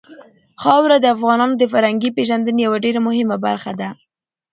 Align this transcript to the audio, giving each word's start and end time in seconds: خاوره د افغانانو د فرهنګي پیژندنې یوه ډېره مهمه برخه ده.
خاوره 0.61 0.97
د 1.01 1.05
افغانانو 1.15 1.55
د 1.57 1.63
فرهنګي 1.71 2.09
پیژندنې 2.17 2.59
یوه 2.67 2.77
ډېره 2.85 2.99
مهمه 3.07 3.37
برخه 3.45 3.71
ده. 3.79 3.89